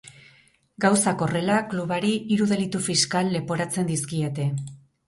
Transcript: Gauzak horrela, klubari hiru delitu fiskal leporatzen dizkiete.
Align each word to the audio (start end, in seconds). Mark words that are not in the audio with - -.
Gauzak 0.85 1.21
horrela, 1.25 1.59
klubari 1.75 2.11
hiru 2.33 2.49
delitu 2.55 2.83
fiskal 2.89 3.33
leporatzen 3.39 3.91
dizkiete. 3.97 4.53